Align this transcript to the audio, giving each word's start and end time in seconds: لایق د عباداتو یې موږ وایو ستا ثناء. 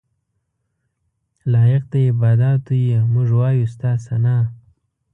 لایق 1.51 1.83
د 1.91 1.93
عباداتو 2.09 2.73
یې 2.87 2.97
موږ 3.11 3.27
وایو 3.39 3.71
ستا 3.73 3.91
ثناء. 4.05 4.43